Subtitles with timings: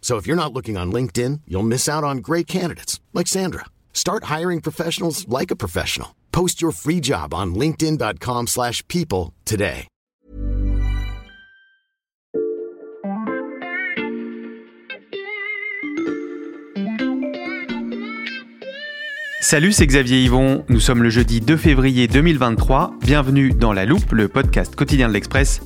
[0.00, 3.66] So if you're not looking on LinkedIn, you'll miss out on great candidates like Sandra.
[3.92, 6.16] Start hiring professionals like a professional.
[6.32, 9.86] Post your free job on linkedin.com/people today.
[19.42, 20.64] Salut, c'est Xavier Yvon.
[20.68, 22.92] Nous sommes le jeudi 2 février 2023.
[23.00, 25.62] Bienvenue dans La Loupe, le podcast quotidien de l'Express.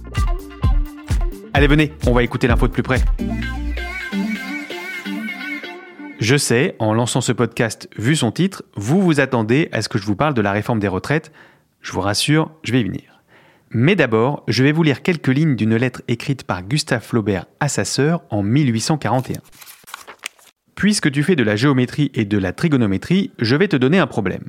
[1.53, 3.03] Allez, venez, on va écouter l'info de plus près.
[6.25, 9.99] Je sais, en lançant ce podcast, vu son titre, vous vous attendez à ce que
[9.99, 11.31] je vous parle de la réforme des retraites.
[11.83, 13.21] Je vous rassure, je vais y venir.
[13.69, 17.69] Mais d'abord, je vais vous lire quelques lignes d'une lettre écrite par Gustave Flaubert à
[17.69, 19.43] sa sœur en 1841.
[20.75, 24.07] Puisque tu fais de la géométrie et de la trigonométrie, je vais te donner un
[24.07, 24.45] problème.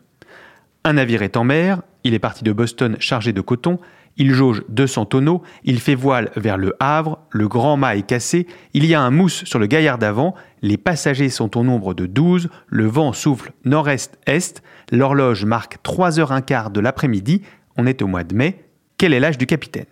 [0.85, 3.79] Un navire est en mer, il est parti de Boston chargé de coton,
[4.17, 8.47] il jauge 200 tonneaux, il fait voile vers le Havre, le grand mât est cassé,
[8.73, 10.35] il y a un mousse sur le gaillard d'avant,
[10.65, 16.79] les passagers sont au nombre de 12, le vent souffle nord-est-est, l'horloge marque 3h15 de
[16.79, 17.43] l'après-midi,
[17.77, 18.65] on est au mois de mai,
[18.97, 19.85] quel est l'âge du capitaine?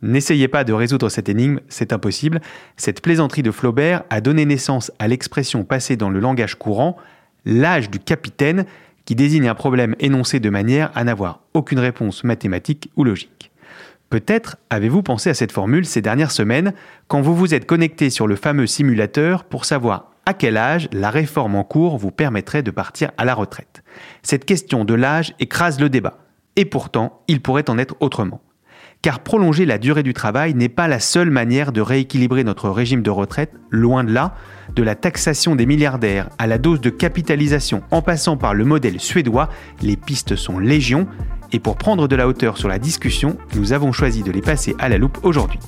[0.00, 2.40] N'essayez pas de résoudre cette énigme, c'est impossible.
[2.78, 6.96] Cette plaisanterie de Flaubert a donné naissance à l'expression passée dans le langage courant,
[7.44, 8.64] l'âge du capitaine,
[9.04, 13.47] qui désigne un problème énoncé de manière à n'avoir aucune réponse mathématique ou logique.
[14.10, 16.72] Peut-être avez-vous pensé à cette formule ces dernières semaines
[17.08, 21.10] quand vous vous êtes connecté sur le fameux simulateur pour savoir à quel âge la
[21.10, 23.82] réforme en cours vous permettrait de partir à la retraite.
[24.22, 26.18] Cette question de l'âge écrase le débat.
[26.56, 28.42] Et pourtant, il pourrait en être autrement
[29.02, 33.02] car prolonger la durée du travail n'est pas la seule manière de rééquilibrer notre régime
[33.02, 34.34] de retraite, loin de là,
[34.74, 39.00] de la taxation des milliardaires à la dose de capitalisation en passant par le modèle
[39.00, 39.48] suédois,
[39.82, 41.06] les pistes sont légion,
[41.52, 44.74] et pour prendre de la hauteur sur la discussion, nous avons choisi de les passer
[44.78, 45.58] à la loupe aujourd'hui.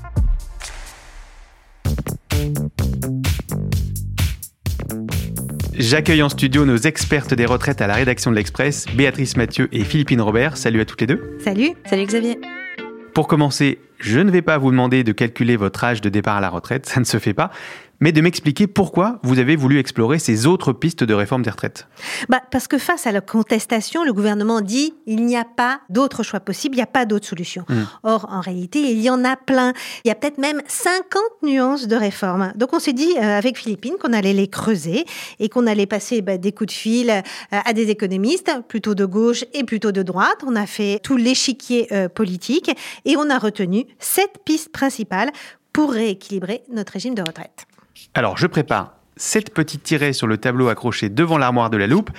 [5.75, 9.83] J'accueille en studio nos expertes des retraites à la rédaction de l'Express, Béatrice Mathieu et
[9.83, 10.59] Philippine Robert.
[10.59, 11.39] Salut à toutes les deux.
[11.43, 11.71] Salut.
[11.87, 12.39] Salut Xavier.
[13.15, 16.41] Pour commencer, je ne vais pas vous demander de calculer votre âge de départ à
[16.41, 17.51] la retraite, ça ne se fait pas
[18.01, 21.87] mais de m'expliquer pourquoi vous avez voulu explorer ces autres pistes de réforme des retraites.
[22.29, 26.23] Bah, parce que face à la contestation, le gouvernement dit il n'y a pas d'autre
[26.23, 27.65] choix possible, il n'y a pas d'autre solution.
[27.69, 27.83] Hmm.
[28.03, 29.75] Or, en réalité, il y en a plein.
[30.05, 32.53] Il y a peut-être même 50 nuances de réforme.
[32.57, 35.05] Donc, on s'est dit euh, avec Philippine qu'on allait les creuser
[35.39, 39.05] et qu'on allait passer bah, des coups de fil euh, à des économistes, plutôt de
[39.05, 40.39] gauche et plutôt de droite.
[40.47, 42.71] On a fait tout l'échiquier euh, politique
[43.05, 45.31] et on a retenu sept pistes principales
[45.73, 47.67] pour rééquilibrer notre régime de retraite.
[48.15, 52.11] Alors, je prépare cette petite tirée sur le tableau accroché devant l'armoire de la loupe.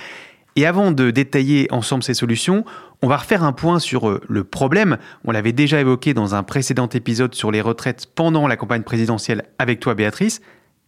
[0.54, 2.64] Et avant de détailler ensemble ces solutions,
[3.00, 4.98] on va refaire un point sur euh, le problème.
[5.24, 9.44] On l'avait déjà évoqué dans un précédent épisode sur les retraites pendant la campagne présidentielle
[9.58, 10.42] avec toi, Béatrice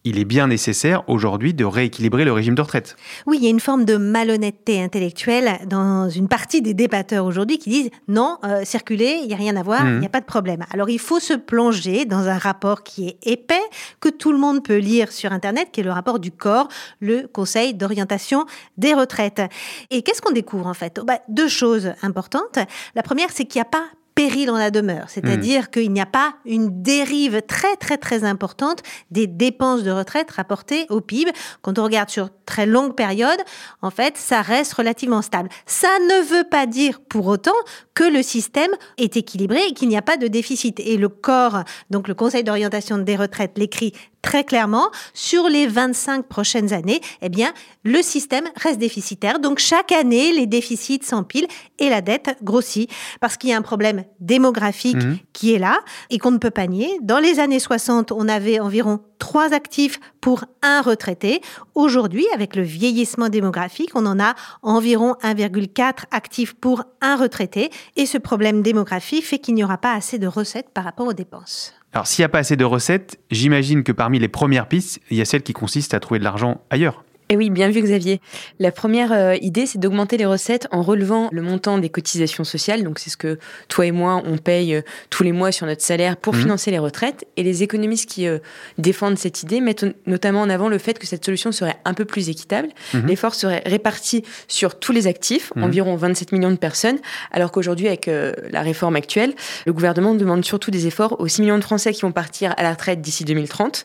[0.05, 2.95] il est bien nécessaire aujourd'hui de rééquilibrer le régime de retraite.
[3.25, 7.57] Oui, il y a une forme de malhonnêteté intellectuelle dans une partie des débatteurs aujourd'hui
[7.57, 10.11] qui disent non, euh, circuler, il n'y a rien à voir, il n'y a mmh.
[10.11, 10.63] pas de problème.
[10.71, 13.55] Alors il faut se plonger dans un rapport qui est épais,
[13.99, 17.27] que tout le monde peut lire sur Internet, qui est le rapport du corps, le
[17.27, 18.45] Conseil d'orientation
[18.77, 19.41] des retraites.
[19.89, 20.99] Et qu'est-ce qu'on découvre en fait?
[21.03, 22.59] Bah, Deux choses importantes.
[22.93, 25.67] La première, c'est qu'il n'y a pas péril en la demeure, c'est-à-dire hmm.
[25.67, 28.81] qu'il n'y a pas une dérive très très très importante
[29.11, 31.31] des dépenses de retraite rapportées au PIB.
[31.61, 33.39] Quand on regarde sur très longue période,
[33.81, 35.49] en fait, ça reste relativement stable.
[35.65, 37.51] Ça ne veut pas dire pour autant
[37.93, 40.79] que le système est équilibré et qu'il n'y a pas de déficit.
[40.79, 46.25] Et le corps, donc le Conseil d'orientation des retraites l'écrit très clairement, sur les 25
[46.25, 47.53] prochaines années, eh bien,
[47.83, 49.37] le système reste déficitaire.
[49.39, 51.47] Donc, chaque année, les déficits s'empilent
[51.77, 52.89] et la dette grossit
[53.21, 55.17] parce qu'il y a un problème problème démographique mhm.
[55.33, 55.79] qui est là
[56.09, 56.89] et qu'on ne peut pas nier.
[57.01, 61.41] Dans les années 60, on avait environ trois actifs pour un retraité.
[61.73, 67.69] Aujourd'hui, avec le vieillissement démographique, on en a environ 1,4 actifs pour un retraité.
[67.95, 71.13] Et ce problème démographique fait qu'il n'y aura pas assez de recettes par rapport aux
[71.13, 71.73] dépenses.
[71.93, 75.17] Alors, s'il n'y a pas assez de recettes, j'imagine que parmi les premières pistes, il
[75.17, 77.05] y a celle qui consiste à trouver de l'argent ailleurs.
[77.29, 78.21] Et oui, bien vu Xavier.
[78.59, 82.83] La première euh, idée, c'est d'augmenter les recettes en relevant le montant des cotisations sociales.
[82.83, 85.81] Donc c'est ce que toi et moi, on paye euh, tous les mois sur notre
[85.81, 86.41] salaire pour mmh.
[86.41, 87.25] financer les retraites.
[87.35, 88.37] Et les économistes qui euh,
[88.77, 92.05] défendent cette idée mettent notamment en avant le fait que cette solution serait un peu
[92.05, 92.67] plus équitable.
[92.93, 93.07] Mmh.
[93.07, 95.63] L'effort serait réparti sur tous les actifs, mmh.
[95.63, 96.99] environ 27 millions de personnes,
[97.31, 99.33] alors qu'aujourd'hui, avec la réforme actuelle,
[99.65, 102.63] le gouvernement demande surtout des efforts aux 6 millions de Français qui vont partir à
[102.63, 103.83] la retraite d'ici 2030.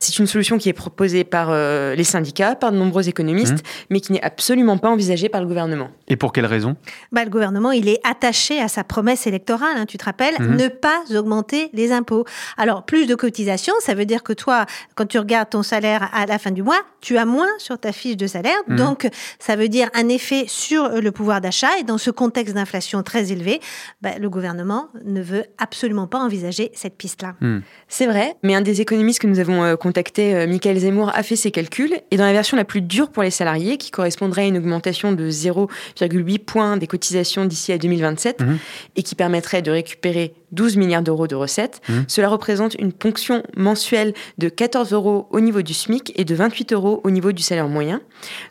[0.00, 1.54] C'est une solution qui est proposée par
[1.94, 3.86] les syndicats, par nombreux économistes, mmh.
[3.90, 5.90] mais qui n'est absolument pas envisagé par le gouvernement.
[6.08, 6.76] Et pour quelle raison?
[7.12, 10.56] Bah, Le gouvernement, il est attaché à sa promesse électorale, hein, tu te rappelles, mmh.
[10.56, 12.24] ne pas augmenter les impôts.
[12.56, 16.26] Alors, plus de cotisations, ça veut dire que toi, quand tu regardes ton salaire à
[16.26, 18.58] la fin du mois, tu as moins sur ta fiche de salaire.
[18.66, 18.76] Mmh.
[18.76, 21.78] Donc, ça veut dire un effet sur le pouvoir d'achat.
[21.80, 23.60] Et dans ce contexte d'inflation très élevé,
[24.02, 27.34] bah, le gouvernement ne veut absolument pas envisager cette piste-là.
[27.88, 31.22] C'est vrai, mais un des économistes que nous avons euh, contacté, euh, Michael Zemmour, a
[31.22, 31.94] fait ses calculs.
[32.10, 35.10] Et dans la version la plus dure pour les salariés, qui correspondrait à une augmentation
[35.10, 38.58] de 0,8 points des cotisations d'ici à 2027 mhm.
[38.94, 41.80] et qui permettrait de récupérer 12 milliards d'euros de recettes.
[41.88, 42.04] Mhm.
[42.06, 46.72] Cela représente une ponction mensuelle de 14 euros au niveau du SMIC et de 28
[46.72, 48.02] euros au niveau du salaire moyen.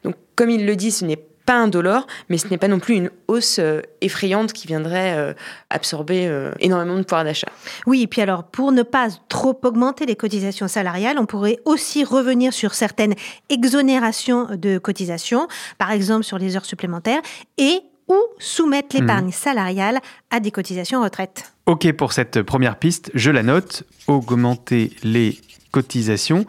[0.03, 1.15] Donc, comme il le dit, ce n'est
[1.49, 5.33] pas indolore, mais ce n'est pas non plus une hausse euh, effrayante qui viendrait euh,
[5.71, 7.47] absorber euh, énormément de pouvoir d'achat.
[7.87, 12.03] Oui, et puis alors, pour ne pas trop augmenter les cotisations salariales, on pourrait aussi
[12.03, 13.15] revenir sur certaines
[13.49, 15.47] exonérations de cotisations,
[15.79, 17.21] par exemple sur les heures supplémentaires,
[17.57, 19.31] et ou soumettre l'épargne mmh.
[19.31, 19.99] salariale
[20.29, 21.51] à des cotisations retraite.
[21.65, 25.39] Ok pour cette première piste, je la note, augmenter les
[25.71, 26.45] cotisations.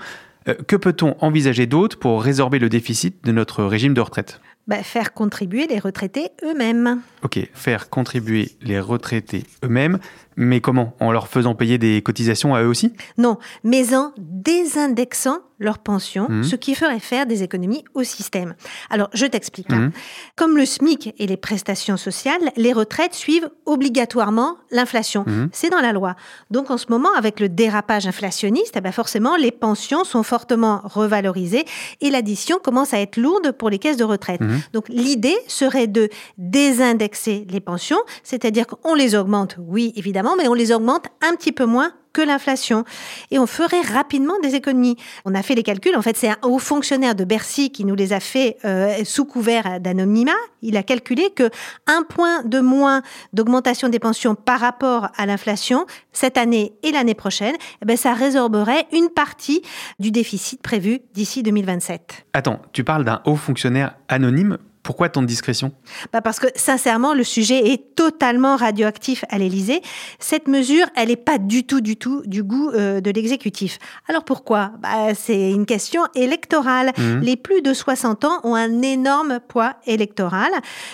[0.67, 4.41] que peut-on envisager d'autre pour résorber le déficit de notre régime de retraite?
[4.71, 7.03] Bah, faire contribuer les retraités eux-mêmes.
[7.25, 9.99] Ok, faire contribuer les retraités eux-mêmes.
[10.37, 10.95] Mais comment?
[11.01, 12.93] En leur faisant payer des cotisations à eux aussi?
[13.19, 16.45] Non, mais en désindexant leur pension, mmh.
[16.45, 18.55] ce qui ferait faire des économies au système.
[18.89, 19.71] Alors, je t'explique.
[19.71, 19.89] Hein.
[19.89, 19.93] Mmh.
[20.37, 25.25] Comme le SMIC et les prestations sociales, les retraites suivent obligatoirement l'inflation.
[25.27, 25.51] Mmh.
[25.53, 26.17] C'est dans la loi.
[26.51, 30.81] Donc, en ce moment, avec le dérapage inflationniste, eh ben forcément, les pensions sont fortement
[30.85, 31.67] revalorisées
[32.01, 34.41] et l'addition commence à être lourde pour les caisses de retraite.
[34.73, 36.09] Donc, l'idée serait de
[36.39, 41.53] désindexer les pensions, c'est-à-dire qu'on les augmente, oui, évidemment, mais on les augmente un petit
[41.53, 42.85] peu moins que l'inflation.
[43.31, 44.97] Et on ferait rapidement des économies.
[45.25, 45.97] On a fait les calculs.
[45.97, 49.25] En fait, c'est un haut fonctionnaire de Bercy qui nous les a fait euh, sous
[49.25, 50.33] couvert d'anonymat.
[50.63, 51.51] Il a calculé que
[51.87, 53.03] un point de moins
[53.33, 58.13] d'augmentation des pensions par rapport à l'inflation cette année et l'année prochaine, eh ben, ça
[58.13, 59.63] résorberait une partie
[59.99, 62.27] du déficit prévu d'ici 2027.
[62.33, 65.73] Attends, tu parles d'un haut fonctionnaire anonyme pourquoi tant de discrétion?
[66.13, 69.83] Bah Parce que sincèrement, le sujet est totalement radioactif à l'Élysée.
[70.19, 73.79] Cette mesure, elle n'est pas du tout, du tout du goût euh, de l'exécutif.
[74.09, 74.73] Alors pourquoi?
[74.79, 76.93] Bah, C'est une question électorale.
[76.97, 77.21] Mmh.
[77.21, 80.51] Les plus de 60 ans ont un énorme poids électoral.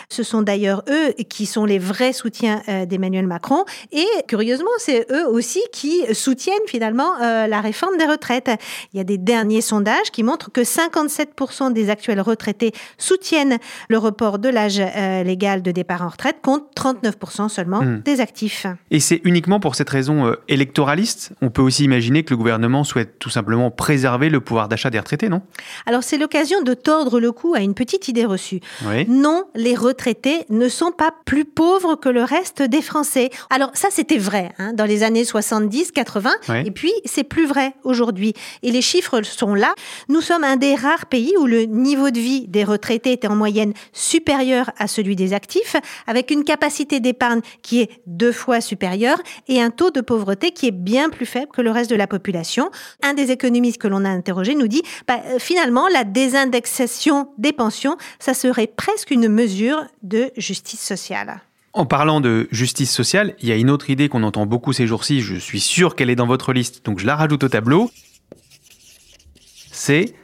[0.09, 3.65] Ce sont d'ailleurs eux qui sont les vrais soutiens euh, d'Emmanuel Macron.
[3.93, 8.51] Et curieusement, c'est eux aussi qui soutiennent finalement euh, la réforme des retraites.
[8.93, 13.59] Il y a des derniers sondages qui montrent que 57% des actuels retraités soutiennent
[13.89, 18.03] le report de l'âge euh, légal de départ en retraite compte 39% seulement hmm.
[18.05, 18.67] des actifs.
[18.91, 22.85] Et c'est uniquement pour cette raison euh, électoraliste On peut aussi imaginer que le gouvernement
[22.85, 25.43] souhaite tout simplement préserver le pouvoir d'achat des retraités, non?
[25.87, 28.61] Alors c'est l'occasion de tordre le cou à une petite idée reçue.
[29.09, 33.31] Non, les retraités ne sont pas plus pauvres que le reste des Français.
[33.51, 36.31] Alors ça c'était vrai hein, dans les années 70, 80,
[36.65, 38.35] et puis c'est plus vrai aujourd'hui.
[38.63, 39.75] Et les chiffres sont là.
[40.09, 43.37] Nous sommes un des rares pays où le niveau de vie des retraités était en
[43.37, 49.19] moyenne supérieur à celui des actifs, avec une capacité d'épargne qui est deux fois supérieure
[49.49, 52.07] et un taux de pauvreté qui est bien plus faible que le reste de la
[52.07, 52.71] population.
[53.03, 57.53] Un des économistes que l'on a interrogé nous dit, bah, euh, finalement, la désindexation des
[57.53, 61.41] pensions, ça serait presque une mesure de justice sociale.
[61.73, 64.87] En parlant de justice sociale, il y a une autre idée qu'on entend beaucoup ces
[64.87, 67.91] jours-ci, je suis sûr qu'elle est dans votre liste, donc je la rajoute au tableau.
[69.73, 70.15] C'est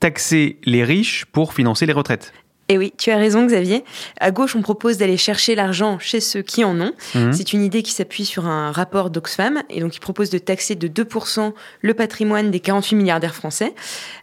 [0.00, 2.34] taxer les riches pour financer les retraites.
[2.68, 3.82] Et oui, tu as raison Xavier.
[4.20, 6.92] À gauche, on propose d'aller chercher l'argent chez ceux qui en ont.
[7.14, 7.32] Mhm.
[7.32, 10.74] C'est une idée qui s'appuie sur un rapport d'Oxfam et donc il propose de taxer
[10.74, 13.74] de 2% le patrimoine des 48 milliardaires français.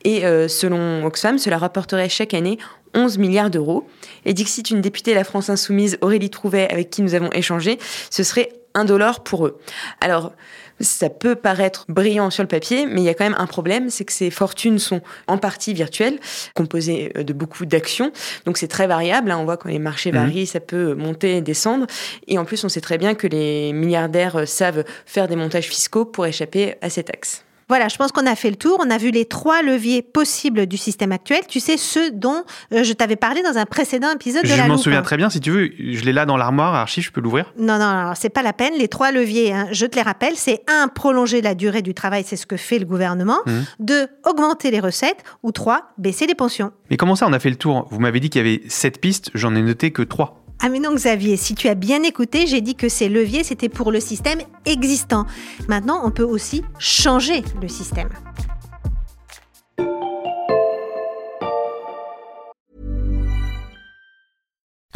[0.03, 2.59] Et euh, selon Oxfam, cela rapporterait chaque année
[2.93, 3.87] 11 milliards d'euros.
[4.25, 7.79] Et Dixit, une députée de la France Insoumise, Aurélie Trouvet, avec qui nous avons échangé,
[8.09, 9.59] ce serait un dollar pour eux.
[10.01, 10.33] Alors,
[10.79, 13.89] ça peut paraître brillant sur le papier, mais il y a quand même un problème,
[13.89, 16.19] c'est que ces fortunes sont en partie virtuelles,
[16.53, 18.11] composées euh, de beaucoup d'actions.
[18.45, 19.31] Donc c'est très variable.
[19.31, 19.37] Hein.
[19.39, 20.19] On voit quand les marchés mhm.
[20.19, 21.87] varient, ça peut monter et descendre.
[22.27, 25.67] Et en plus, on sait très bien que les milliardaires euh, savent faire des montages
[25.67, 27.44] fiscaux pour échapper à ces taxes.
[27.67, 28.79] Voilà, je pense qu'on a fait le tour.
[28.85, 31.41] On a vu les trois leviers possibles du système actuel.
[31.47, 32.43] Tu sais, ceux dont
[32.73, 35.17] euh, je t'avais parlé dans un précédent épisode de je la Je m'en souviens très
[35.17, 35.29] bien.
[35.29, 38.13] Si tu veux, je l'ai là dans l'armoire, archive, je peux l'ouvrir Non, non, non
[38.15, 38.73] c'est pas la peine.
[38.77, 42.23] Les trois leviers, hein, je te les rappelle, c'est un, prolonger la durée du travail,
[42.25, 43.39] c'est ce que fait le gouvernement.
[43.45, 43.51] Mmh.
[43.79, 45.23] Deux, augmenter les recettes.
[45.43, 46.71] Ou trois, baisser les pensions.
[46.89, 47.87] Mais comment ça, on a fait le tour?
[47.89, 50.44] Vous m'avez dit qu'il y avait sept pistes, j'en ai noté que trois.
[50.61, 53.69] Ah mais non Xavier, si tu as bien écouté, j'ai dit que ces leviers, c'était
[53.69, 55.25] pour le système existant.
[55.67, 58.09] Maintenant, on peut aussi changer le système.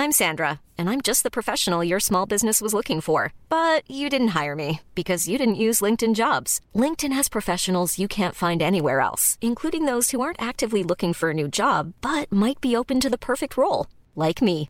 [0.02, 3.34] I'm Sandra, and I'm just the professional your small business was looking for.
[3.50, 6.62] But you didn't hire me because you didn't use LinkedIn jobs.
[6.74, 11.32] LinkedIn has professionals you can't find anywhere else, including those who aren't actively looking for
[11.32, 14.70] a new job, but might be open to the perfect role, like me.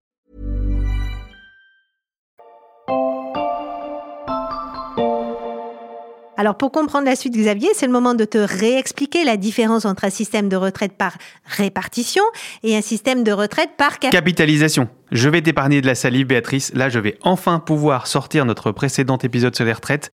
[6.41, 10.05] Alors pour comprendre la suite Xavier, c'est le moment de te réexpliquer la différence entre
[10.05, 12.23] un système de retraite par répartition
[12.63, 14.89] et un système de retraite par capitalisation.
[15.11, 16.73] Je vais t'épargner de la salive, Béatrice.
[16.73, 20.13] Là, je vais enfin pouvoir sortir notre précédent épisode sur les retraites.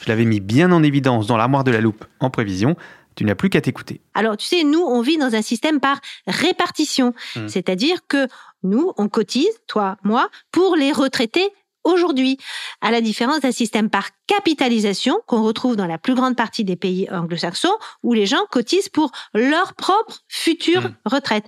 [0.00, 2.74] Je l'avais mis bien en évidence dans l'armoire de la loupe en prévision.
[3.14, 4.00] Tu n'as plus qu'à t'écouter.
[4.14, 7.12] Alors, tu sais, nous, on vit dans un système par répartition.
[7.34, 7.48] Hmm.
[7.48, 8.28] C'est-à-dire que
[8.62, 11.50] nous, on cotise, toi, moi, pour les retraités
[11.86, 12.38] aujourd'hui,
[12.80, 16.76] à la différence d'un système par capitalisation qu'on retrouve dans la plus grande partie des
[16.76, 20.94] pays anglo-saxons, où les gens cotisent pour leur propre future hmm.
[21.04, 21.46] retraite.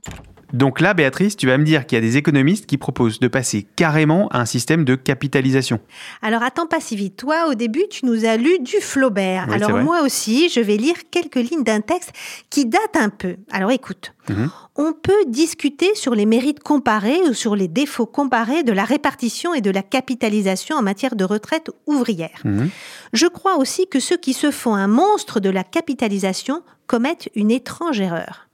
[0.52, 3.28] Donc là, Béatrice, tu vas me dire qu'il y a des économistes qui proposent de
[3.28, 5.80] passer carrément à un système de capitalisation.
[6.22, 7.16] Alors attends pas si vite.
[7.16, 9.50] Toi, au début, tu nous as lu du Flaubert.
[9.50, 12.12] Alors moi aussi, je vais lire quelques lignes d'un texte
[12.50, 13.36] qui date un peu.
[13.50, 14.12] Alors écoute.
[14.28, 14.50] Mhm.
[14.76, 19.54] On peut discuter sur les mérites comparés ou sur les défauts comparés de la répartition
[19.54, 22.40] et de la capitalisation en matière de retraite ouvrière.
[22.44, 22.68] Mhm.
[23.12, 27.50] Je crois aussi que ceux qui se font un monstre de la capitalisation commettent une
[27.50, 28.47] étrange erreur.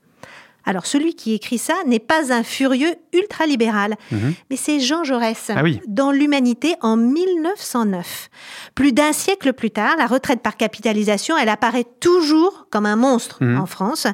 [0.65, 4.33] Alors celui qui écrit ça n'est pas un furieux ultralibéral, mhm.
[4.49, 8.29] mais c'est Jean Jaurès ah dans L'Humanité en 1909.
[8.73, 13.43] Plus d'un siècle plus tard, la retraite par capitalisation, elle apparaît toujours comme un monstre
[13.43, 13.59] mhm.
[13.59, 14.07] en France.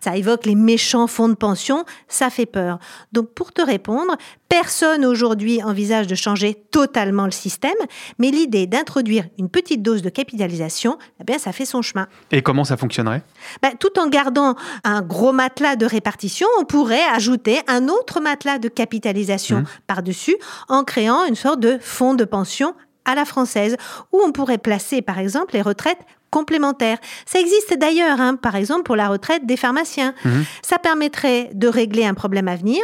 [0.00, 2.78] Ça évoque les méchants fonds de pension, ça fait peur.
[3.12, 4.16] Donc pour te répondre,
[4.62, 7.74] Personne aujourd'hui envisage de changer totalement le système,
[8.20, 12.06] mais l'idée d'introduire une petite dose de capitalisation, eh bien, ça fait son chemin.
[12.30, 13.24] Et comment ça fonctionnerait?
[13.62, 18.58] Ben, Tout en gardant un gros matelas de répartition, on pourrait ajouter un autre matelas
[18.58, 19.66] de capitalisation mmh.
[19.88, 20.36] par-dessus
[20.68, 23.76] en créant une sorte de fonds de pension à la française,
[24.12, 25.98] où on pourrait placer par exemple les retraites
[26.30, 26.98] complémentaires.
[27.26, 30.14] Ça existe d'ailleurs, hein, par exemple pour la retraite des pharmaciens.
[30.24, 30.30] Mmh.
[30.62, 32.82] Ça permettrait de régler un problème à venir,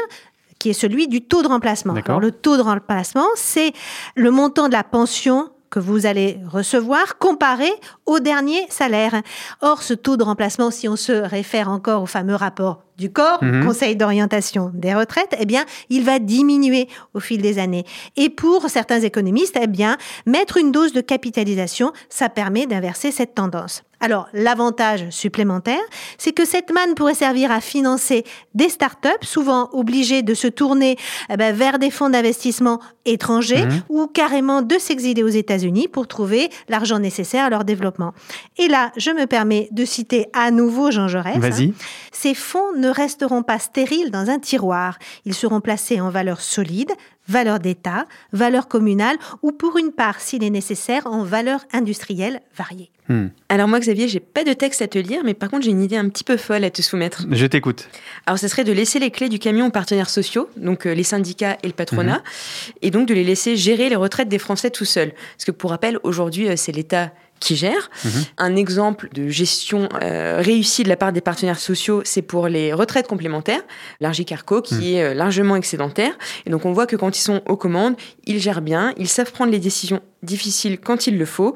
[0.60, 1.94] qui est celui du taux de remplacement.
[1.94, 3.72] Alors, le taux de remplacement, c'est
[4.14, 7.70] le montant de la pension que vous allez recevoir comparé
[8.04, 9.22] au dernier salaire.
[9.62, 13.42] Or, ce taux de remplacement, si on se réfère encore au fameux rapport du corps,
[13.42, 13.64] mhm.
[13.64, 17.84] Conseil d'orientation des retraites, eh bien, il va diminuer au fil des années.
[18.16, 23.34] Et pour certains économistes, eh bien, mettre une dose de capitalisation, ça permet d'inverser cette
[23.34, 23.82] tendance.
[24.00, 25.80] Alors, l'avantage supplémentaire,
[26.16, 30.96] c'est que cette manne pourrait servir à financer des startups, souvent obligées de se tourner
[31.28, 33.82] eh ben, vers des fonds d'investissement étrangers mhm.
[33.90, 38.14] ou carrément de s'exiler aux États-Unis pour trouver l'argent nécessaire à leur développement.
[38.56, 41.38] Et là, je me permets de citer à nouveau Jean Jaurès.
[41.38, 41.74] Vas-y.
[42.10, 44.98] ces fonds ne resteront pas stériles dans un tiroir.
[45.24, 46.90] Ils seront placés en valeur solide,
[47.28, 52.90] valeur d'État, valeur communale ou pour une part, s'il est nécessaire, en valeur industrielle variée.
[53.08, 53.28] Hmm.
[53.48, 55.82] Alors moi, Xavier, j'ai pas de texte à te lire, mais par contre, j'ai une
[55.82, 57.26] idée un petit peu folle à te soumettre.
[57.30, 57.88] Je t'écoute.
[58.26, 61.02] Alors, ce serait de laisser les clés du camion aux partenaires sociaux, donc euh, les
[61.02, 62.74] syndicats et le patronat, mhm.
[62.82, 65.12] et donc de les laisser gérer les retraites des Français tout seuls.
[65.36, 67.90] Parce que pour rappel, aujourd'hui, euh, c'est l'État qui gère.
[68.04, 68.10] Mhm.
[68.38, 72.72] Un exemple de gestion euh, réussie de la part des partenaires sociaux, c'est pour les
[72.72, 73.62] retraites complémentaires,
[74.00, 74.82] l'Argicarco, qui mhm.
[74.82, 76.12] est largement excédentaire.
[76.46, 79.32] Et donc on voit que quand ils sont aux commandes, ils gèrent bien, ils savent
[79.32, 81.54] prendre les décisions difficile quand il le faut.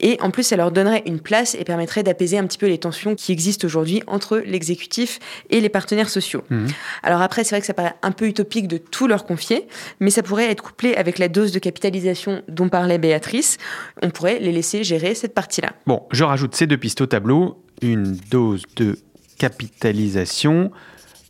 [0.00, 2.78] Et en plus, ça leur donnerait une place et permettrait d'apaiser un petit peu les
[2.78, 5.18] tensions qui existent aujourd'hui entre l'exécutif
[5.50, 6.42] et les partenaires sociaux.
[6.50, 6.68] Mhm.
[7.02, 9.66] Alors après, c'est vrai que ça paraît un peu utopique de tout leur confier,
[10.00, 13.58] mais ça pourrait être couplé avec la dose de capitalisation dont parlait Béatrice.
[14.02, 15.72] On pourrait les laisser gérer cette partie-là.
[15.86, 17.62] Bon, je rajoute ces deux pistes au tableau.
[17.82, 18.98] Une dose de
[19.38, 20.70] capitalisation,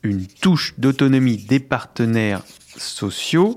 [0.02, 2.43] une touche d'autonomie des partenaires
[2.76, 3.57] sociaux.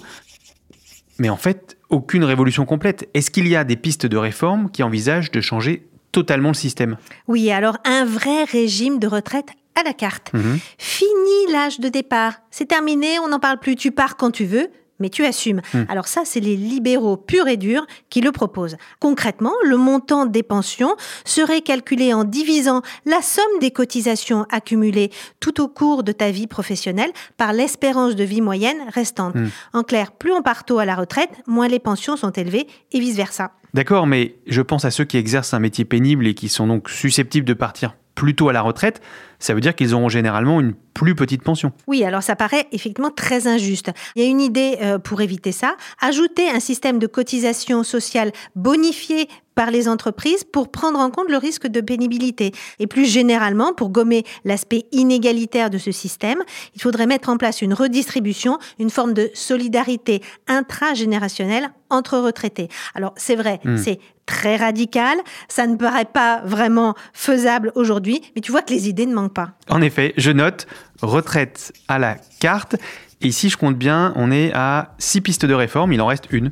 [1.20, 3.10] Mais en fait, aucune révolution complète.
[3.14, 6.98] Est-ce qu'il y a des pistes de réforme qui envisagent de changer totalement le système?
[7.28, 10.34] Oui, alors un vrai régime de retraite à la carte.
[10.34, 10.60] Mhm.
[10.78, 12.34] Fini l'âge de départ.
[12.52, 13.76] C'est terminé, on n'en parle plus.
[13.76, 14.70] Tu pars quand tu veux.
[15.00, 15.62] Mais tu assumes.
[15.74, 15.84] Hmm.
[15.90, 18.78] Alors ça, c'est les libéraux purs et durs qui le proposent.
[19.00, 25.62] Concrètement, le montant des pensions serait calculé en divisant la somme des cotisations accumulées tout
[25.62, 29.36] au cours de ta vie professionnelle par l'espérance de vie moyenne restante.
[29.36, 29.50] Hmm.
[29.74, 33.00] En clair, plus on part tôt à la retraite, moins les pensions sont élevées et
[33.00, 33.52] vice-versa.
[33.74, 36.90] D'accord, mais je pense à ceux qui exercent un métier pénible et qui sont donc
[36.90, 39.00] susceptibles de partir plus tôt à la retraite.
[39.40, 41.72] Ça veut dire qu'ils auront généralement une plus petite pension.
[41.86, 43.92] Oui, alors ça paraît effectivement très injuste.
[44.16, 45.76] Il y a une idée euh, pour éviter ça.
[46.02, 51.38] Ajouter un système de cotisation sociale bonifié par les entreprises pour prendre en compte le
[51.38, 52.52] risque de pénibilité.
[52.78, 56.44] Et plus généralement, pour gommer l'aspect inégalitaire de ce système,
[56.76, 62.68] il faudrait mettre en place une redistribution, une forme de solidarité intragénérationnelle entre retraités.
[62.94, 63.78] Alors c'est vrai, Hmm.
[63.78, 68.88] c'est très radical, ça ne paraît pas vraiment faisable aujourd'hui, mais tu vois que les
[68.88, 69.54] idées ne manquent pas.
[69.70, 70.68] En effet, je note
[71.02, 72.76] retraite à la carte.
[73.22, 76.28] Et si je compte bien, on est à six pistes de réforme, il en reste
[76.32, 76.52] une.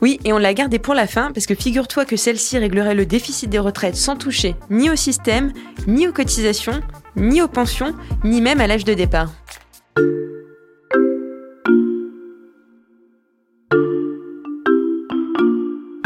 [0.00, 3.04] Oui, et on l'a gardé pour la fin parce que figure-toi que celle-ci réglerait le
[3.04, 5.52] déficit des retraites sans toucher ni au système,
[5.88, 6.80] ni aux cotisations,
[7.16, 9.32] ni aux pensions, ni même à l'âge de départ.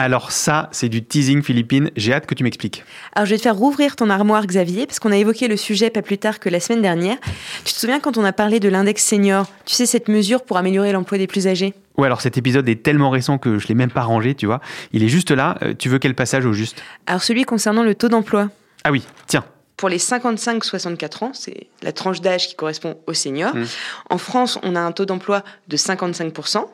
[0.01, 2.85] Alors ça, c'est du teasing Philippine, j'ai hâte que tu m'expliques.
[3.17, 5.91] Alors je vais te faire rouvrir ton armoire Xavier parce qu'on a évoqué le sujet
[5.91, 7.17] pas plus tard que la semaine dernière.
[7.65, 10.57] Tu te souviens quand on a parlé de l'index senior, tu sais cette mesure pour
[10.57, 11.75] améliorer l'emploi des plus âgés?
[11.97, 14.61] Ouais, alors cet épisode est tellement récent que je l'ai même pas rangé, tu vois.
[14.93, 16.81] Il est juste là, Euh, tu veux quel passage au juste?
[17.09, 18.51] Alors celui concernant le taux d'emploi.
[18.85, 19.45] Ah oui, tiens.
[19.77, 23.55] Pour les 55-64 ans, c'est la tranche d'âge qui correspond aux seniors.
[23.55, 23.65] Mm.
[24.11, 26.65] En France, on a un taux d'emploi de 55%.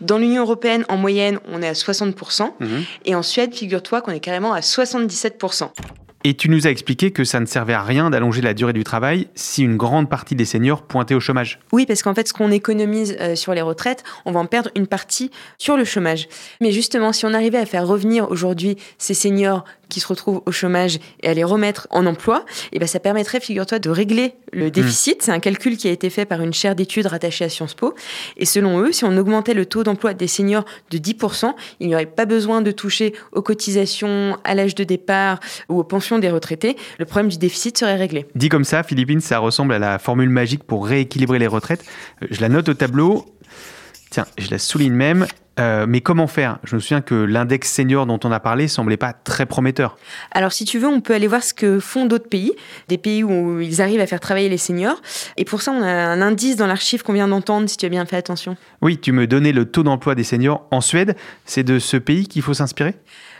[0.00, 2.54] Dans l'Union européenne, en moyenne, on est à 60%.
[2.60, 2.84] Mhm.
[3.04, 5.70] Et en Suède, figure-toi qu'on est carrément à 77%.
[6.24, 8.84] Et tu nous as expliqué que ça ne servait à rien d'allonger la durée du
[8.84, 11.58] travail si une grande partie des seniors pointaient au chômage.
[11.72, 14.70] Oui, parce qu'en fait, ce qu'on économise euh, sur les retraites, on va en perdre
[14.76, 16.28] une partie sur le chômage.
[16.60, 20.52] Mais justement, si on arrivait à faire revenir aujourd'hui ces seniors qui se retrouvent au
[20.52, 24.70] chômage et à les remettre en emploi, et ben ça permettrait, figure-toi, de régler le
[24.70, 25.22] déficit.
[25.22, 27.94] C'est un calcul qui a été fait par une chaire d'études rattachée à Sciences Po.
[28.38, 31.94] Et selon eux, si on augmentait le taux d'emploi des seniors de 10%, il n'y
[31.94, 36.30] aurait pas besoin de toucher aux cotisations, à l'âge de départ ou aux pensions des
[36.30, 36.76] retraités.
[36.98, 38.26] Le problème du déficit serait réglé.
[38.34, 41.84] Dit comme ça, Philippine, ça ressemble à la formule magique pour rééquilibrer les retraites.
[42.22, 43.26] Euh, Je la note au tableau.
[44.10, 45.26] Tiens, je la souligne même.
[45.60, 46.58] Euh, mais comment faire?
[46.64, 49.98] Je me souviens que l'index senior dont on a parlé semblait pas très prometteur.
[50.30, 52.52] Alors, si tu veux, on peut aller voir ce que font d'autres pays,
[52.88, 55.02] des pays où ils arrivent à faire travailler les seniors.
[55.36, 57.90] Et pour ça, on a un indice dans l'archive qu'on vient d'entendre, si tu as
[57.90, 58.56] bien fait attention.
[58.80, 61.16] Oui, tu me donnais le taux d'emploi des seniors en Suède.
[61.44, 62.94] C'est de ce pays qu'il faut s'inspirer?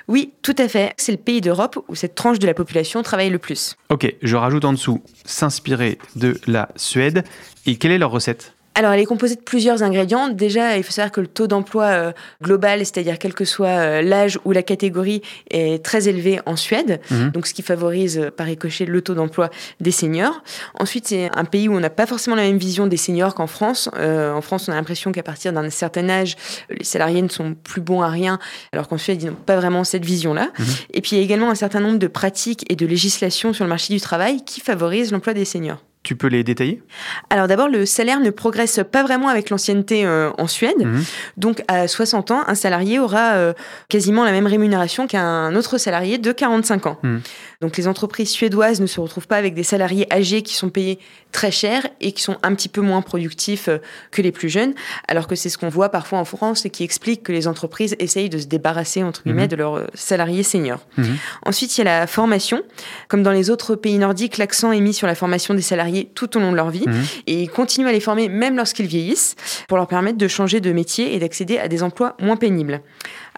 [0.08, 0.94] Oui, tout à fait.
[0.96, 3.76] C'est le pays d'Europe où cette tranche de la population travaille le plus.
[3.88, 7.24] Ok, je rajoute en dessous s'inspirer de la Suède.
[7.66, 8.54] Et quelle est leur recette?
[8.74, 10.28] Alors, elle est composée de plusieurs ingrédients.
[10.28, 14.02] Déjà, il faut savoir que le taux d'emploi euh, global, c'est-à-dire quel que soit euh,
[14.02, 17.00] l'âge ou la catégorie, est très élevé en Suède.
[17.11, 17.30] Mhm.
[17.30, 20.42] Donc, ce qui favorise euh, par ricochet le taux d'emploi des seniors.
[20.78, 23.46] Ensuite, c'est un pays où on n'a pas forcément la même vision des seniors qu'en
[23.46, 23.90] France.
[23.98, 26.37] Euh, en France, on a l'impression qu'à partir d'un certain âge,
[26.70, 28.38] les salariés ne sont plus bons à rien,
[28.72, 30.50] alors qu'en Suède, ils n'ont pas vraiment cette vision-là.
[30.58, 30.66] Mhm.
[30.94, 33.64] Et puis, il y a également un certain nombre de pratiques et de législations sur
[33.64, 35.82] le marché du travail qui favorisent l'emploi des seniors.
[36.02, 36.82] Tu peux les détailler?
[37.30, 40.78] Alors d'abord, le salaire ne progresse pas vraiment avec l'ancienneté euh, en Suède.
[40.78, 41.04] Mhm.
[41.36, 43.52] Donc à 60 ans, un salarié aura euh,
[43.88, 46.98] quasiment la même rémunération qu'un autre salarié de 45 ans.
[47.02, 47.20] Mhm.
[47.62, 50.98] Donc les entreprises suédoises ne se retrouvent pas avec des salariés âgés qui sont payés
[51.31, 53.79] très cher et qui sont un petit peu moins productifs euh,
[54.11, 54.75] que les plus jeunes,
[55.09, 57.96] alors que c'est ce qu'on voit parfois en France et qui explique que les entreprises
[57.98, 59.48] essayent de se débarrasser entre guillemets Mhm.
[59.48, 60.85] de leurs euh, salariés seniors.
[60.98, 61.16] Mhm.
[61.46, 62.61] Ensuite, il y a la formation.
[63.09, 66.37] Comme dans les autres pays nordiques, l'accent est mis sur la formation des salariés tout
[66.37, 66.85] au long de leur vie.
[66.87, 67.05] Mhm.
[67.29, 69.37] Et ils continuent à les former même lorsqu'ils vieillissent
[69.68, 72.83] pour leur permettre de changer de métier et d'accéder à des emplois moins pénibles.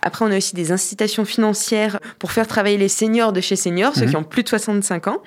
[0.03, 3.95] Après, on a aussi des incitations financières pour faire travailler les seniors de chez seniors,
[3.95, 4.11] ceux Mhm.
[4.11, 5.23] qui ont plus de 65 ans.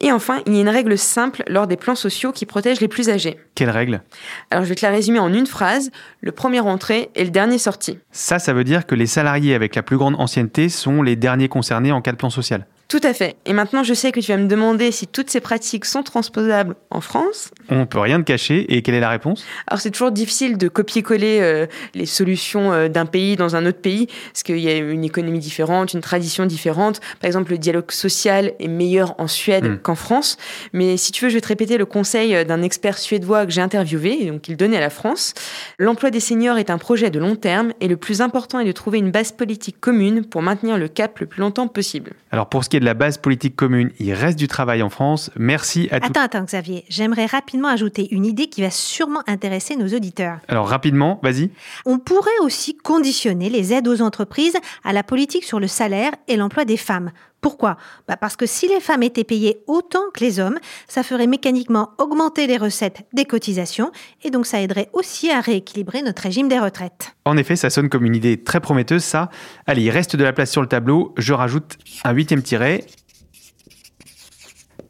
[0.00, 2.88] Et enfin, il y a une règle simple lors des plans sociaux qui protège les
[2.88, 3.38] plus âgés.
[3.54, 4.02] Quelle règle?
[4.50, 5.90] Alors, je vais te la résumer en une phrase.
[6.20, 7.98] Le premier entré et le dernier sorti.
[8.10, 11.48] Ça, ça veut dire que les salariés avec la plus grande ancienneté sont les derniers
[11.48, 12.66] concernés en cas de plan social.
[12.88, 13.36] Tout à fait.
[13.44, 16.74] Et maintenant, je sais que tu vas me demander si toutes ces pratiques sont transposables
[16.90, 17.50] en France.
[17.68, 18.64] On peut rien te cacher.
[18.74, 19.44] Et quelle est la réponse?
[19.66, 23.80] Alors, c'est toujours difficile de copier-coller euh, les solutions euh, d'un pays dans un autre
[23.82, 27.00] pays, parce qu'il y a une économie différente, une tradition différente.
[27.20, 29.78] Par exemple, le dialogue social est meilleur en Suède Mm.
[29.78, 30.36] qu'en France.
[30.72, 33.52] Mais si tu veux, je vais te répéter le conseil euh, d'un expert suédois que
[33.52, 35.34] j'ai interviewé, et donc il donnait à la France.
[35.78, 38.72] L'emploi des seniors est un projet de long terme, et le plus important est de
[38.72, 42.12] trouver une base politique commune pour maintenir le cap le plus longtemps possible.
[42.30, 44.90] Alors pour ce qui est de la base politique commune, il reste du travail en
[44.90, 45.30] France.
[45.36, 46.06] Merci à tous.
[46.08, 46.84] Attends, attends, Xavier.
[46.88, 50.38] J'aimerais rapidement ajouter une idée qui va sûrement intéresser nos auditeurs.
[50.48, 51.50] Alors rapidement, vas-y.
[51.86, 56.36] On pourrait aussi conditionner les aides aux entreprises à la politique sur le salaire et
[56.36, 57.10] l'emploi des femmes.
[57.40, 57.76] Pourquoi?
[58.08, 61.90] Bah Parce que si les femmes étaient payées autant que les hommes, ça ferait mécaniquement
[61.98, 66.58] augmenter les recettes des cotisations et donc ça aiderait aussi à rééquilibrer notre régime des
[66.58, 67.14] retraites.
[67.24, 69.30] En effet, ça sonne comme une idée très prometteuse, ça.
[69.66, 71.14] Allez, il reste de la place sur le tableau.
[71.16, 72.84] Je rajoute un huitième tiret.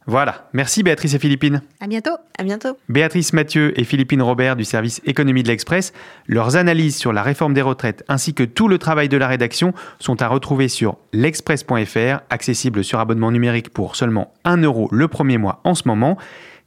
[0.09, 0.49] Voilà.
[0.53, 1.61] Merci Béatrice et Philippine.
[1.79, 2.17] À bientôt.
[2.35, 2.75] À bientôt.
[2.89, 5.93] Béatrice Mathieu et Philippine Robert du service économie de l'Express,
[6.25, 9.71] leurs analyses sur la réforme des retraites ainsi que tout le travail de la rédaction
[9.99, 15.37] sont à retrouver sur l'express.fr, accessible sur abonnement numérique pour seulement 1 euro le premier
[15.37, 16.17] mois en ce moment.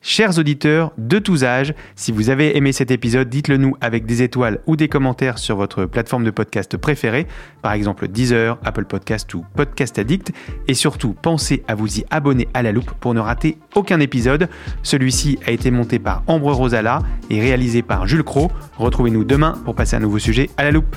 [0.04, 4.22] Chers auditeurs de tous âges, si vous avez aimé cet épisode, dites-le nous avec des
[4.22, 7.28] étoiles ou des commentaires sur votre plateforme de podcast préférée,
[7.62, 10.32] par exemple Deezer, Apple Podcast ou Podcast Addict.
[10.66, 14.48] Et surtout, pensez à vous y abonner à la loupe pour ne rater aucun épisode.
[14.82, 16.98] Celui-ci a été monté par Ambre Rosala
[17.30, 18.50] et réalisé par Jules Cro.
[18.78, 20.96] Retrouvez-nous demain pour passer un nouveau sujet à la loupe.